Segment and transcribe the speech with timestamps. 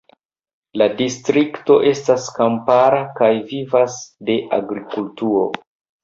[0.81, 3.99] La distrikto estas kampara kaj vivas
[4.31, 5.45] de agrikulturo.